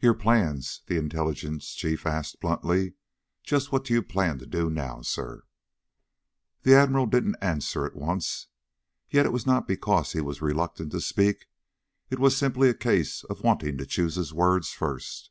[0.00, 2.94] "Your plans," the Intelligence Chief asked bluntly.
[3.44, 5.44] "Just what do you plan to do now, sir?"
[6.62, 8.48] The Admiral didn't answer at once.
[9.08, 11.46] Yet it was not because he was reluctant to speak.
[12.10, 15.30] It was simply a case of wanting to choose his words first.